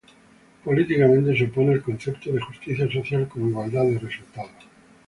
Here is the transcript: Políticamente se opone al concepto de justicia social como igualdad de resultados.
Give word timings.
Políticamente 0.63 1.37
se 1.37 1.43
opone 1.43 1.73
al 1.73 1.83
concepto 1.83 2.31
de 2.31 2.41
justicia 2.41 2.91
social 2.91 3.27
como 3.27 3.49
igualdad 3.51 3.83
de 3.83 3.99
resultados. 3.99 4.63